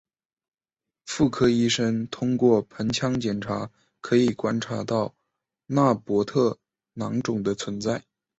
[1.05, 3.69] 妇科医生通过盆腔检查
[4.01, 5.13] 可以观察到
[5.67, 6.57] 纳博特
[6.93, 8.03] 囊肿的存在。